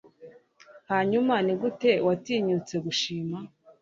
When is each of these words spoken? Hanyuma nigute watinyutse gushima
Hanyuma 0.91 1.33
nigute 1.45 1.91
watinyutse 2.07 2.75
gushima 2.85 3.37